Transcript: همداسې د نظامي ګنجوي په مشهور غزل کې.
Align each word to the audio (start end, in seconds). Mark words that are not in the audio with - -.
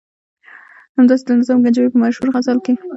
همداسې 0.97 1.23
د 1.27 1.29
نظامي 1.39 1.61
ګنجوي 1.65 1.89
په 1.93 1.99
مشهور 2.03 2.27
غزل 2.35 2.57
کې. 2.65 2.73